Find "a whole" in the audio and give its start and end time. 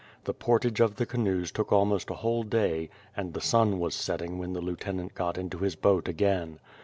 2.09-2.41